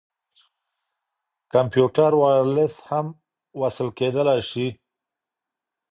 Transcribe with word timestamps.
کمپيوټر 1.53 2.11
وايرلس 2.21 2.73
هم 2.89 3.07
وصل 3.61 3.87
کېدلاى 3.99 4.39
سي. 4.51 4.67